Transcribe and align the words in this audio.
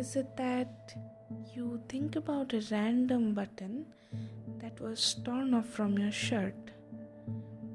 is 0.00 0.16
it 0.16 0.34
that 0.36 0.94
you 1.54 1.78
think 1.90 2.16
about 2.16 2.54
a 2.54 2.60
random 2.70 3.34
button 3.34 3.84
that 4.58 4.80
was 4.80 5.16
torn 5.24 5.52
off 5.52 5.66
from 5.78 5.98
your 5.98 6.10
shirt 6.10 6.70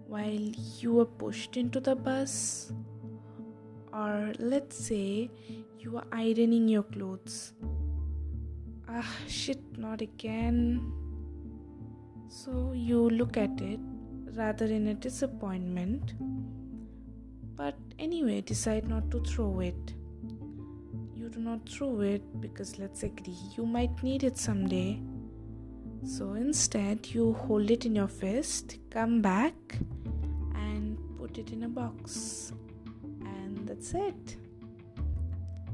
while 0.07 0.47
you 0.79 0.93
were 0.93 1.11
pushed 1.23 1.55
into 1.55 1.79
the 1.79 1.95
bus? 1.95 2.73
Or 3.93 4.33
let's 4.39 4.75
say 4.75 5.29
you 5.79 5.91
were 5.91 6.07
ironing 6.11 6.67
your 6.67 6.83
clothes. 6.83 7.53
Ah, 8.89 9.11
shit, 9.27 9.61
not 9.77 10.01
again. 10.01 10.91
So 12.27 12.71
you 12.73 13.09
look 13.09 13.37
at 13.37 13.61
it 13.61 13.79
rather 14.35 14.65
in 14.65 14.87
a 14.87 14.95
disappointment, 14.95 16.15
but 17.55 17.77
anyway, 17.99 18.41
decide 18.41 18.89
not 18.89 19.11
to 19.11 19.21
throw 19.21 19.59
it. 19.59 19.94
You 21.25 21.31
do 21.31 21.39
not 21.39 21.67
throw 21.67 22.01
it 22.01 22.21
because 22.39 22.77
let's 22.77 23.01
agree 23.01 23.35
you 23.57 23.65
might 23.65 24.03
need 24.03 24.23
it 24.23 24.37
someday. 24.37 25.01
So 26.03 26.33
instead, 26.33 27.07
you 27.07 27.33
hold 27.33 27.71
it 27.71 27.83
in 27.83 27.95
your 27.95 28.07
fist, 28.07 28.77
come 28.91 29.23
back, 29.23 29.55
and 30.53 30.99
put 31.17 31.39
it 31.39 31.49
in 31.51 31.63
a 31.63 31.67
box. 31.67 32.53
And 33.25 33.67
that's 33.67 33.95
it. 33.95 34.37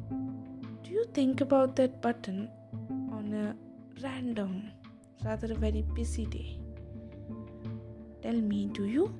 Do 0.09 0.89
you 0.89 1.03
think 1.13 1.41
about 1.41 1.75
that 1.75 2.01
button 2.01 2.49
on 3.11 3.33
a 3.33 3.53
random, 4.01 4.71
rather 5.25 5.51
a 5.51 5.55
very 5.55 5.81
busy 5.81 6.27
day? 6.27 6.61
Tell 8.21 8.39
me, 8.39 8.67
do 8.67 8.85
you? 8.85 9.13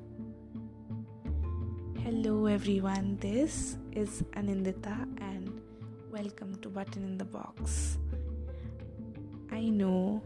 Hello, 2.06 2.46
everyone. 2.46 3.18
This 3.18 3.76
is 3.92 4.24
Anindita, 4.32 4.96
and 5.20 5.41
welcome 6.22 6.54
to 6.62 6.70
Button 6.70 7.04
in 7.04 7.18
the 7.18 7.26
Box. 7.26 7.98
I 9.52 9.62
know, 9.70 10.22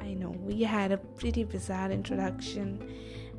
I 0.00 0.14
know, 0.14 0.30
we 0.30 0.62
had 0.62 0.92
a 0.92 0.98
pretty 0.98 1.42
bizarre 1.42 1.90
introduction, 1.90 2.68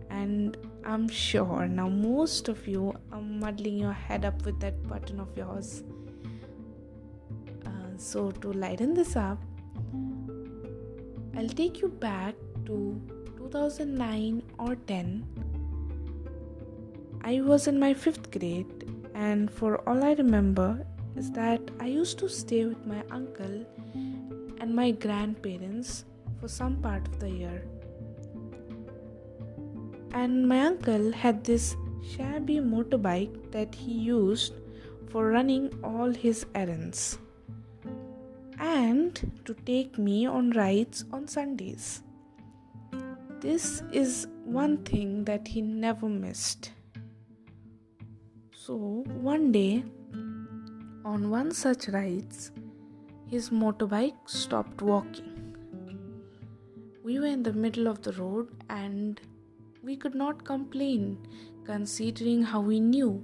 and 0.10 0.58
I'm 0.84 1.08
sure 1.08 1.66
now 1.66 1.88
most 1.88 2.50
of 2.50 2.68
you 2.68 2.94
are 3.14 3.22
muddling 3.22 3.78
your 3.78 3.94
head 3.94 4.26
up 4.26 4.46
with 4.46 4.60
that 4.60 4.84
button 4.90 5.22
of 5.22 5.38
yours. 5.38 5.84
Uh, 7.66 7.96
so, 7.96 8.32
to 8.32 8.52
lighten 8.52 8.94
this 8.94 9.16
up, 9.16 9.42
I'll 11.38 11.56
take 11.62 11.80
you 11.82 11.88
back 11.88 12.36
to 12.66 13.02
2009 13.38 14.44
or 14.60 14.76
10, 14.76 15.26
I 17.24 17.40
was 17.40 17.68
in 17.68 17.80
my 17.80 17.94
fifth 17.94 18.30
grade, 18.30 18.92
and 19.14 19.50
for 19.50 19.78
all 19.88 20.04
I 20.04 20.14
remember 20.16 20.86
is 21.16 21.32
that 21.32 21.62
I 21.80 21.88
used 21.88 22.20
to 22.20 22.30
stay 22.30 22.66
with 22.66 22.86
my 22.86 23.04
uncle 23.12 23.66
and 24.60 24.76
my 24.76 24.92
grandparents 24.92 26.06
for 26.40 26.48
some 26.48 26.78
part 26.78 27.08
of 27.08 27.20
the 27.20 27.30
year. 27.30 27.64
And 30.14 30.48
my 30.48 30.62
uncle 30.62 31.12
had 31.12 31.44
this 31.44 31.76
shabby 32.04 32.58
motorbike 32.58 33.52
that 33.52 33.74
he 33.74 33.92
used 33.92 34.54
for 35.10 35.30
running 35.30 35.72
all 35.84 36.12
his 36.12 36.46
errands 36.56 37.18
and 38.60 39.32
to 39.46 39.54
take 39.54 39.98
me 39.98 40.26
on 40.26 40.52
rides 40.52 41.06
on 41.12 41.28
Sundays. 41.28 42.02
This 43.42 43.84
is 43.92 44.28
one 44.44 44.78
thing 44.78 45.26
that 45.26 45.48
he 45.48 45.62
never 45.62 46.08
missed. 46.08 46.72
So, 48.54 49.04
one 49.32 49.52
day, 49.52 49.84
on 51.06 51.30
one 51.30 51.52
such 51.52 51.88
rides, 51.90 52.52
his 53.28 53.52
motorbike 53.52 54.18
stopped 54.26 54.82
walking. 54.82 55.56
We 57.04 57.20
were 57.20 57.28
in 57.28 57.44
the 57.44 57.54
middle 57.54 57.88
of 57.88 58.02
the 58.02 58.12
road 58.14 58.50
and 58.70 59.22
we 59.84 59.96
could 59.96 60.16
not 60.16 60.44
complain 60.44 61.20
considering 61.64 62.42
how 62.42 62.62
we 62.62 62.80
knew 62.80 63.24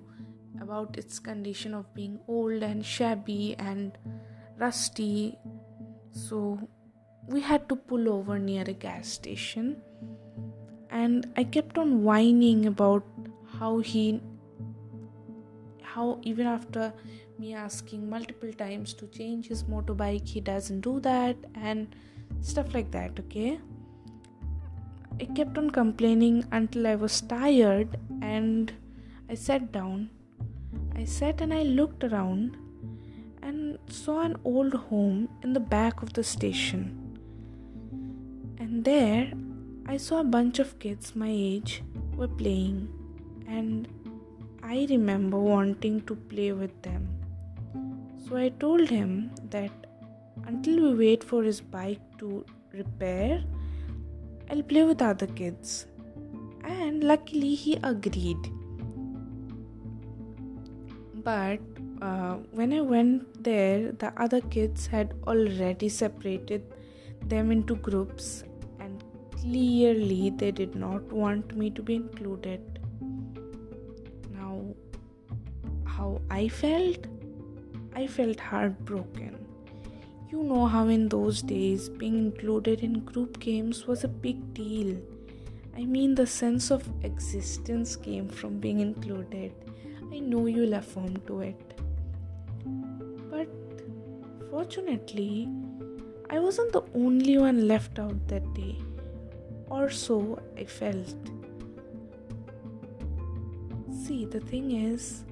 about 0.61 0.95
its 0.95 1.17
condition 1.17 1.73
of 1.73 1.91
being 1.95 2.19
old 2.27 2.61
and 2.61 2.85
shabby 2.85 3.55
and 3.57 3.97
rusty. 4.59 5.35
So, 6.11 6.59
we 7.27 7.41
had 7.41 7.67
to 7.69 7.75
pull 7.75 8.09
over 8.09 8.37
near 8.37 8.63
a 8.67 8.73
gas 8.73 9.07
station 9.07 9.81
and 10.91 11.27
I 11.35 11.45
kept 11.45 11.79
on 11.79 12.03
whining 12.03 12.67
about 12.67 13.03
how 13.59 13.79
he 13.79 14.21
how 15.81 16.19
even 16.23 16.47
after 16.47 16.93
me 17.41 17.53
asking 17.55 18.07
multiple 18.09 18.53
times 18.53 18.93
to 18.93 19.07
change 19.07 19.47
his 19.47 19.63
motorbike. 19.63 20.27
He 20.27 20.41
doesn't 20.41 20.81
do 20.81 20.99
that 21.01 21.35
and 21.55 21.95
stuff 22.41 22.73
like 22.73 22.91
that 22.91 23.19
okay? 23.19 23.59
I 25.19 25.25
kept 25.25 25.57
on 25.57 25.69
complaining 25.71 26.45
until 26.51 26.87
I 26.87 26.95
was 26.95 27.21
tired 27.21 27.97
and 28.21 28.71
I 29.29 29.35
sat 29.35 29.71
down. 29.71 30.09
I 30.95 31.05
sat 31.05 31.41
and 31.41 31.53
I 31.53 31.63
looked 31.63 32.03
around 32.03 32.57
and 33.41 33.77
saw 33.89 34.21
an 34.21 34.35
old 34.45 34.73
home 34.73 35.29
in 35.43 35.53
the 35.53 35.59
back 35.59 36.03
of 36.03 36.13
the 36.13 36.23
station. 36.23 36.83
And 38.59 38.85
there 38.85 39.31
I 39.87 39.97
saw 39.97 40.19
a 40.21 40.23
bunch 40.35 40.59
of 40.59 40.77
kids 40.79 41.15
my 41.15 41.29
age 41.29 41.83
were 42.15 42.27
playing, 42.27 42.87
and 43.47 43.87
I 44.63 44.85
remember 44.89 45.39
wanting 45.39 46.01
to 46.01 46.15
play 46.15 46.51
with 46.51 46.81
them. 46.83 47.20
So 48.31 48.37
I 48.37 48.47
told 48.47 48.89
him 48.89 49.31
that 49.49 49.71
until 50.45 50.83
we 50.83 50.93
wait 51.05 51.21
for 51.21 51.43
his 51.43 51.59
bike 51.59 51.99
to 52.19 52.45
repair, 52.71 53.43
I'll 54.49 54.63
play 54.63 54.83
with 54.83 55.01
other 55.01 55.27
kids. 55.27 55.87
And 56.63 57.03
luckily, 57.03 57.55
he 57.55 57.77
agreed. 57.83 58.37
But 61.25 61.59
uh, 62.01 62.35
when 62.51 62.71
I 62.71 62.79
went 62.79 63.43
there, 63.43 63.91
the 63.91 64.13
other 64.15 64.39
kids 64.39 64.87
had 64.87 65.13
already 65.27 65.89
separated 65.89 66.63
them 67.27 67.51
into 67.51 67.75
groups 67.75 68.45
and 68.79 69.03
Clearly, 69.41 70.29
they 70.29 70.51
did 70.51 70.75
not 70.75 71.11
want 71.11 71.55
me 71.57 71.71
to 71.71 71.81
be 71.81 71.95
included. 71.95 72.79
Now, 74.31 74.61
how 75.83 76.21
I 76.29 76.47
felt? 76.47 77.10
I 78.01 78.07
felt 78.07 78.39
heartbroken. 78.39 79.45
You 80.31 80.43
know 80.43 80.65
how 80.65 80.87
in 80.87 81.07
those 81.07 81.43
days 81.43 81.87
being 81.87 82.17
included 82.17 82.79
in 82.81 83.01
group 83.01 83.39
games 83.39 83.85
was 83.85 84.03
a 84.03 84.07
big 84.07 84.55
deal. 84.55 84.97
I 85.77 85.85
mean, 85.85 86.15
the 86.15 86.25
sense 86.25 86.71
of 86.71 86.87
existence 87.03 87.95
came 87.95 88.27
from 88.27 88.59
being 88.59 88.79
included. 88.79 89.53
I 90.11 90.17
know 90.17 90.47
you'll 90.47 90.73
affirm 90.73 91.17
to 91.27 91.41
it. 91.41 91.79
But 93.29 93.49
fortunately, 94.49 95.47
I 96.31 96.39
wasn't 96.39 96.73
the 96.73 96.83
only 96.95 97.37
one 97.37 97.67
left 97.67 97.99
out 97.99 98.27
that 98.29 98.51
day 98.55 98.79
or 99.69 99.91
so 99.91 100.41
I 100.57 100.63
felt. 100.63 101.15
See, 104.03 104.25
the 104.25 104.39
thing 104.39 104.71
is, 104.71 105.23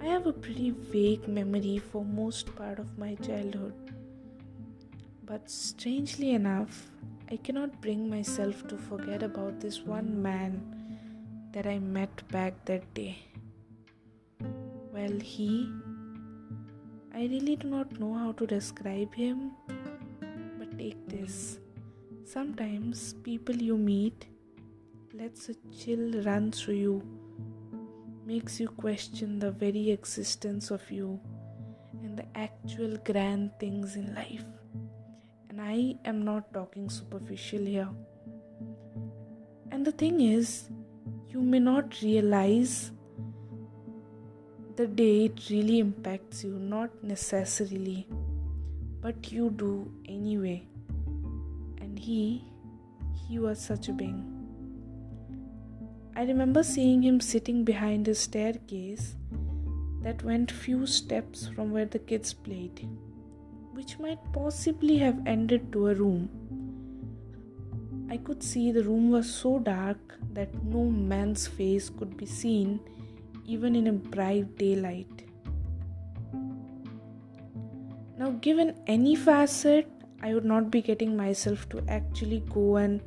I 0.00 0.04
have 0.06 0.26
a 0.26 0.32
pretty 0.32 0.70
vague 0.70 1.26
memory 1.26 1.78
for 1.78 2.04
most 2.04 2.54
part 2.54 2.78
of 2.78 2.98
my 2.98 3.14
childhood. 3.16 3.74
But 5.24 5.50
strangely 5.50 6.30
enough, 6.32 6.90
I 7.30 7.36
cannot 7.36 7.80
bring 7.80 8.08
myself 8.08 8.66
to 8.68 8.76
forget 8.76 9.22
about 9.22 9.60
this 9.60 9.80
one 9.80 10.22
man 10.22 10.60
that 11.52 11.66
I 11.66 11.78
met 11.78 12.22
back 12.28 12.64
that 12.66 12.92
day. 12.94 13.18
Well, 14.92 15.18
he, 15.20 15.72
I 17.14 17.22
really 17.26 17.56
do 17.56 17.68
not 17.68 17.98
know 17.98 18.14
how 18.14 18.32
to 18.32 18.46
describe 18.46 19.14
him, 19.14 19.52
but 20.58 20.78
take 20.78 21.08
this. 21.08 21.58
Sometimes 22.24 23.14
people 23.24 23.56
you 23.56 23.76
meet 23.76 24.26
lets 25.14 25.48
a 25.48 25.54
chill 25.76 26.22
run 26.22 26.52
through 26.52 26.74
you, 26.74 27.15
makes 28.26 28.58
you 28.58 28.66
question 28.68 29.38
the 29.38 29.50
very 29.50 29.90
existence 29.90 30.70
of 30.70 30.90
you 30.90 31.20
and 32.02 32.18
the 32.18 32.26
actual 32.34 32.96
grand 33.04 33.52
things 33.60 33.94
in 33.96 34.14
life. 34.14 34.44
And 35.48 35.60
I 35.60 35.94
am 36.04 36.24
not 36.24 36.52
talking 36.52 36.90
superficial 36.90 37.64
here. 37.64 37.88
And 39.70 39.86
the 39.86 39.92
thing 39.92 40.20
is, 40.20 40.70
you 41.28 41.40
may 41.40 41.60
not 41.60 42.02
realize 42.02 42.90
the 44.76 44.86
day 44.86 45.26
it 45.26 45.48
really 45.48 45.78
impacts 45.78 46.44
you, 46.44 46.58
not 46.58 46.90
necessarily, 47.02 48.08
but 49.00 49.32
you 49.32 49.50
do 49.50 49.90
anyway 50.08 50.66
And 51.80 51.98
he 51.98 52.44
he 53.28 53.38
was 53.38 53.60
such 53.60 53.88
a 53.88 53.92
being. 53.92 54.35
I 56.18 56.22
remember 56.24 56.62
seeing 56.62 57.02
him 57.02 57.20
sitting 57.20 57.62
behind 57.62 58.08
a 58.08 58.14
staircase 58.14 59.16
that 60.02 60.22
went 60.22 60.50
few 60.50 60.86
steps 60.86 61.46
from 61.54 61.70
where 61.72 61.84
the 61.84 61.98
kids 61.98 62.32
played. 62.32 62.88
which 63.76 63.98
might 63.98 64.20
possibly 64.32 64.96
have 64.96 65.26
ended 65.26 65.70
to 65.72 65.88
a 65.88 65.94
room. 65.94 66.30
I 68.10 68.16
could 68.16 68.42
see 68.42 68.72
the 68.72 68.84
room 68.84 69.10
was 69.10 69.32
so 69.32 69.58
dark 69.58 70.14
that 70.32 70.54
no 70.64 70.84
man's 70.84 71.46
face 71.46 71.90
could 71.90 72.16
be 72.16 72.26
seen 72.26 72.80
even 73.44 73.76
in 73.76 73.86
a 73.88 73.92
bright 73.92 74.56
daylight. 74.56 75.24
Now, 78.18 78.30
given 78.46 78.74
any 78.86 79.14
facet, 79.14 79.86
I 80.22 80.32
would 80.32 80.46
not 80.46 80.70
be 80.70 80.80
getting 80.80 81.16
myself 81.16 81.68
to 81.68 81.84
actually 81.88 82.40
go 82.48 82.76
and 82.76 83.02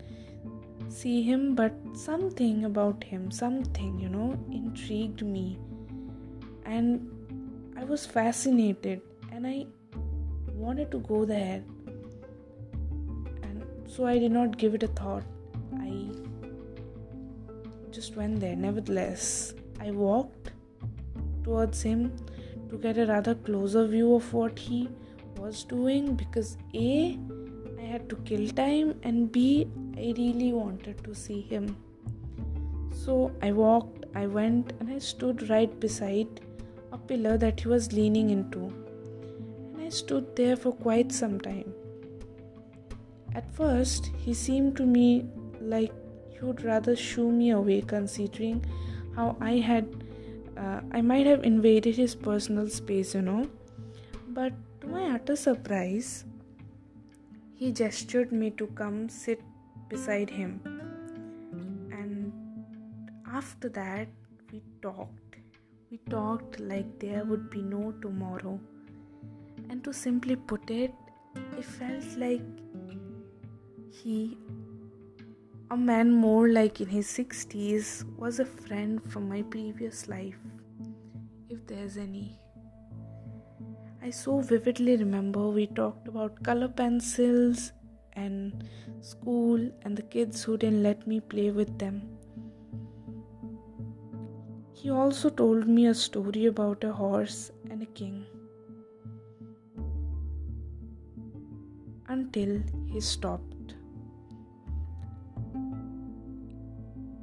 see 0.89 1.21
him, 1.21 1.55
but 1.55 1.73
something 1.93 2.65
about 2.65 3.03
him, 3.03 3.31
something, 3.31 3.99
you 3.99 4.09
know, 4.09 4.37
intrigued 4.51 5.23
me. 5.23 5.59
And 6.65 7.09
I 7.77 7.83
was 7.83 8.05
fascinated 8.05 9.01
and 9.31 9.47
I 9.47 9.65
wanted 10.53 10.91
to 10.91 10.99
go 10.99 11.25
there. 11.25 11.63
And 13.43 13.63
so 13.87 14.05
I 14.05 14.19
did 14.19 14.31
not 14.31 14.57
give 14.57 14.75
it 14.75 14.83
a 14.83 14.87
thought. 14.87 15.23
I 15.77 16.09
just 17.91 18.15
went 18.15 18.39
there. 18.39 18.55
Nevertheless, 18.55 19.53
I 19.79 19.91
walked 19.91 20.51
towards 21.43 21.81
him 21.81 22.13
to 22.69 22.77
get 22.77 22.97
a 22.97 23.05
rather 23.05 23.35
closer 23.35 23.87
view 23.87 24.15
of 24.15 24.33
what 24.33 24.59
he 24.59 24.89
was 25.37 25.63
doing 25.63 26.15
because 26.15 26.57
A, 26.75 27.17
I 27.79 27.85
had 27.85 28.09
to 28.09 28.15
kill 28.17 28.49
time, 28.49 28.99
and 29.03 29.31
B, 29.31 29.67
I 29.97 30.13
really 30.17 30.51
wanted 30.53 31.03
to 31.05 31.15
see 31.15 31.41
him. 31.41 31.77
So 32.91 33.31
I 33.41 33.51
walked, 33.51 34.05
I 34.15 34.27
went, 34.27 34.73
and 34.79 34.91
I 34.91 34.99
stood 34.99 35.49
right 35.49 35.79
beside 35.79 36.41
a 36.91 36.97
pillar 36.97 37.37
that 37.37 37.61
he 37.61 37.67
was 37.67 37.93
leaning 37.93 38.29
into. 38.31 38.65
And 38.65 39.81
I 39.81 39.89
stood 39.89 40.35
there 40.35 40.57
for 40.57 40.73
quite 40.73 41.11
some 41.11 41.39
time. 41.39 41.73
At 43.33 43.53
first, 43.53 44.11
he 44.17 44.33
seemed 44.33 44.75
to 44.77 44.85
me 44.85 45.25
like 45.61 45.93
he 46.31 46.39
would 46.45 46.63
rather 46.63 46.95
shoo 46.95 47.31
me 47.31 47.51
away, 47.51 47.81
considering 47.81 48.65
how 49.15 49.37
I 49.39 49.57
had, 49.57 49.87
uh, 50.57 50.81
I 50.91 51.01
might 51.01 51.25
have 51.27 51.43
invaded 51.43 51.95
his 51.95 52.15
personal 52.15 52.67
space, 52.69 53.13
you 53.15 53.21
know. 53.21 53.47
But 54.29 54.53
to 54.81 54.87
my 54.87 55.15
utter 55.15 55.35
surprise, 55.35 56.25
he 57.59 57.73
gestured 57.73 58.31
me 58.31 58.49
to 58.51 58.65
come 58.67 59.09
sit 59.09 59.41
beside 59.89 60.29
him. 60.29 60.61
And 61.91 62.31
after 63.29 63.67
that, 63.69 64.07
we 64.51 64.61
talked. 64.81 65.35
We 65.91 65.97
talked 66.09 66.59
like 66.61 66.99
there 66.99 67.25
would 67.25 67.49
be 67.49 67.61
no 67.61 67.91
tomorrow. 68.01 68.59
And 69.69 69.83
to 69.83 69.91
simply 69.91 70.37
put 70.37 70.71
it, 70.71 70.93
it 71.57 71.65
felt 71.65 72.17
like 72.17 72.41
he, 73.91 74.37
a 75.69 75.75
man 75.75 76.11
more 76.11 76.47
like 76.47 76.79
in 76.79 76.87
his 76.87 77.07
60s, 77.07 78.05
was 78.17 78.39
a 78.39 78.45
friend 78.45 79.03
from 79.11 79.27
my 79.27 79.41
previous 79.41 80.07
life, 80.07 80.39
if 81.49 81.67
there's 81.67 81.97
any. 81.97 82.39
I 84.01 84.11
so 84.11 84.39
vividly 84.39 84.95
remember 84.95 85.49
we 85.49 85.67
talked 85.67 86.07
about 86.07 86.41
color 86.41 86.69
pencils 86.69 87.73
and 88.13 88.63
school 89.01 89.69
and 89.81 89.97
the 89.97 90.01
kids 90.03 90.41
who 90.41 90.57
didn't 90.57 90.83
let 90.83 91.05
me 91.05 91.19
play 91.19 91.51
with 91.51 91.77
them. 91.77 92.01
He 94.73 94.89
also 94.89 95.29
told 95.29 95.67
me 95.67 95.87
a 95.87 95.93
story 95.93 96.45
about 96.45 96.85
a 96.85 96.93
horse 96.93 97.51
and 97.69 97.83
a 97.83 97.85
king. 97.87 98.25
Until 102.07 102.61
he 102.87 103.01
stopped. 103.01 103.73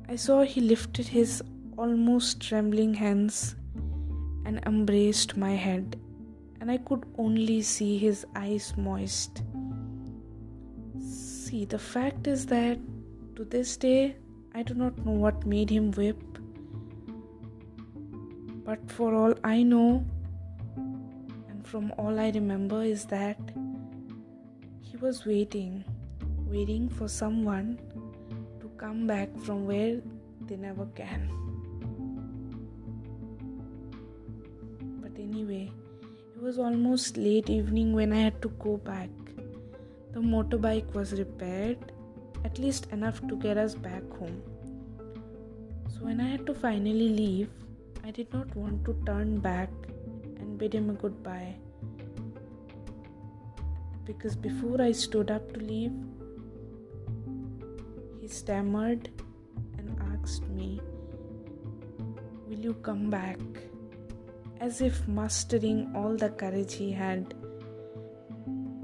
I 0.09 0.17
saw 0.17 0.43
he 0.43 0.61
lifted 0.61 1.09
his 1.09 1.43
almost 1.79 2.41
trembling 2.41 2.93
hands 2.95 3.57
and 4.45 4.61
embraced 4.67 5.39
my 5.39 5.55
head 5.55 5.99
and 6.67 6.73
I 6.73 6.79
could 6.79 7.05
only 7.17 7.63
see 7.63 7.97
his 7.97 8.27
eyes 8.35 8.75
moist. 8.77 9.43
See, 11.01 11.65
the 11.65 11.79
fact 11.79 12.27
is 12.27 12.45
that 12.47 12.81
to 13.37 13.45
this 13.45 13.77
day, 13.77 14.17
I 14.53 14.65
do 14.65 14.75
not 14.75 14.99
know 15.07 15.13
what 15.13 15.47
made 15.47 15.71
him 15.71 15.93
whip, 15.93 16.21
but 18.65 18.81
for 18.91 19.15
all 19.15 19.35
I 19.45 19.63
know, 19.63 20.05
and 20.75 21.65
from 21.65 21.93
all 21.99 22.19
I 22.19 22.31
remember, 22.31 22.83
is 22.83 23.05
that 23.05 23.39
he 24.81 24.97
was 24.97 25.25
waiting, 25.25 25.85
waiting 26.49 26.89
for 26.89 27.07
someone 27.07 27.79
to 28.59 28.69
come 28.77 29.07
back 29.07 29.29
from 29.39 29.69
where 29.69 30.01
they 30.49 30.57
never 30.57 30.87
can. 30.87 31.31
But 35.01 35.13
anyway, 35.17 35.71
it 36.37 36.43
was 36.43 36.59
almost 36.59 37.17
late 37.17 37.49
evening 37.49 37.95
when 37.95 38.13
I 38.13 38.19
had 38.19 38.43
to 38.43 38.49
go 38.63 38.77
back. 38.77 39.09
The 40.13 40.21
motorbike 40.21 40.93
was 40.93 41.15
repaired, 41.19 41.93
at 42.45 42.59
least 42.59 42.89
enough 42.93 43.27
to 43.29 43.37
get 43.37 43.57
us 43.57 43.75
back 43.75 44.03
home. 44.19 44.43
So 45.89 46.05
when 46.05 46.21
I 46.21 46.29
had 46.29 46.45
to 46.47 46.55
finally 46.55 47.09
leave, 47.09 47.49
I 48.05 48.11
did 48.11 48.31
not 48.35 48.55
want 48.55 48.85
to 48.85 48.95
turn 49.07 49.39
back 49.39 49.71
and 50.39 50.59
bid 50.59 50.75
him 50.75 50.91
a 50.91 50.93
goodbye. 50.93 51.55
Because 54.05 54.37
before 54.37 54.83
I 54.83 54.93
stood 54.93 55.31
up 55.31 55.55
to 55.55 55.61
leave, 55.61 55.93
he 58.21 58.29
stammered 58.29 59.09
and 59.79 59.99
asked 60.13 60.47
me, 60.51 60.81
Will 62.47 62.59
you 62.59 62.75
come 62.75 63.09
back? 63.09 63.39
As 64.61 64.81
if 64.81 65.07
mustering 65.07 65.91
all 65.95 66.17
the 66.17 66.31
courage 66.31 66.75
he 66.75 66.91
had. 66.93 67.35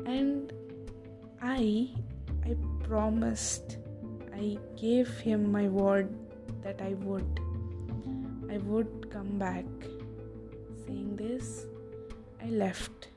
And 0.06 0.52
I, 1.40 1.88
I 2.44 2.56
promised, 2.84 3.78
I 4.34 4.58
gave 4.76 5.08
him 5.18 5.50
my 5.50 5.68
word 5.68 6.14
that 6.62 6.80
I 6.80 6.94
would. 6.94 7.40
I 8.50 8.58
would 8.58 9.10
come 9.10 9.38
back. 9.38 9.64
Saying 10.86 11.16
this, 11.16 11.66
I 12.42 12.46
left. 12.50 13.08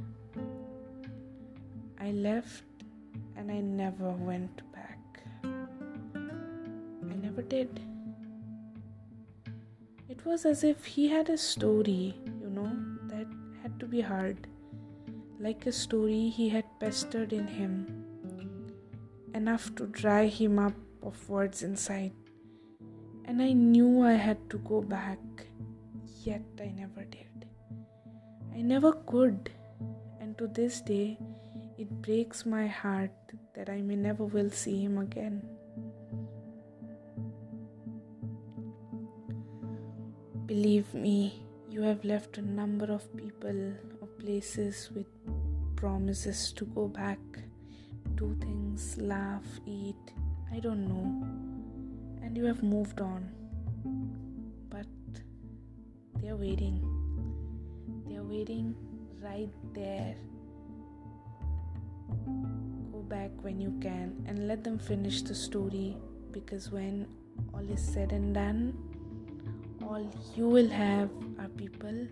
I 1.99 2.11
left 2.11 2.63
and 3.35 3.51
I 3.51 3.59
never 3.59 4.11
went 4.11 4.61
back. 4.71 4.99
I 5.43 7.15
never 7.21 7.41
did. 7.41 7.79
It 10.07 10.25
was 10.25 10.45
as 10.45 10.63
if 10.63 10.85
he 10.85 11.07
had 11.09 11.29
a 11.29 11.37
story 11.37 12.15
to 13.79 13.85
be 13.85 14.01
heard, 14.01 14.47
like 15.39 15.65
a 15.65 15.71
story 15.71 16.29
he 16.29 16.49
had 16.49 16.65
pestered 16.79 17.33
in 17.33 17.47
him, 17.47 18.03
enough 19.33 19.73
to 19.75 19.87
dry 19.87 20.27
him 20.27 20.59
up 20.59 20.73
of 21.03 21.29
words 21.29 21.63
inside. 21.63 22.13
And 23.25 23.41
I 23.41 23.53
knew 23.53 24.03
I 24.03 24.13
had 24.13 24.49
to 24.51 24.57
go 24.59 24.81
back, 24.81 25.19
yet 26.23 26.43
I 26.59 26.73
never 26.75 27.03
did. 27.03 27.45
I 28.53 28.61
never 28.61 28.93
could, 28.93 29.49
and 30.19 30.37
to 30.37 30.47
this 30.47 30.81
day, 30.81 31.17
it 31.77 31.89
breaks 32.01 32.45
my 32.45 32.67
heart 32.67 33.11
that 33.53 33.69
I 33.69 33.81
may 33.81 33.95
never 33.95 34.23
will 34.23 34.49
see 34.49 34.81
him 34.81 34.97
again. 34.97 35.41
Believe 40.45 40.93
me, 40.93 41.44
you 41.75 41.81
have 41.81 42.05
left 42.05 42.37
a 42.37 42.41
number 42.41 42.85
of 42.85 43.03
people 43.17 43.73
or 43.99 44.07
places 44.17 44.89
with 44.95 45.07
promises 45.75 46.53
to 46.53 46.63
go 46.67 46.87
back, 46.87 47.19
do 48.15 48.33
things, 48.39 48.97
laugh, 48.97 49.43
eat, 49.65 50.13
I 50.53 50.59
don't 50.59 50.87
know. 50.87 51.03
And 52.23 52.37
you 52.37 52.45
have 52.45 52.63
moved 52.63 53.01
on. 53.01 53.29
But 54.69 54.87
they 56.21 56.29
are 56.29 56.37
waiting. 56.37 56.79
They 58.07 58.15
are 58.15 58.23
waiting 58.23 58.73
right 59.21 59.51
there. 59.73 60.15
Go 62.93 62.99
back 63.09 63.31
when 63.41 63.59
you 63.59 63.77
can 63.81 64.23
and 64.29 64.47
let 64.47 64.63
them 64.63 64.79
finish 64.79 65.23
the 65.23 65.35
story 65.35 65.97
because 66.31 66.71
when 66.71 67.05
all 67.53 67.69
is 67.69 67.81
said 67.81 68.13
and 68.13 68.33
done, 68.33 68.94
all 69.87 70.05
you 70.35 70.47
will 70.47 70.67
have 70.69 71.09
are 71.39 71.49
people 71.49 72.07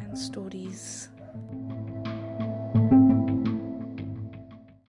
and 0.00 0.18
stories. 0.18 1.08